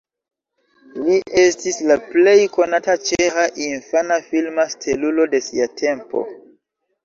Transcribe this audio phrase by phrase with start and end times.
[1.09, 6.29] Li estis la plej konata ĉeĥa infana filma stelulo de sia tempo.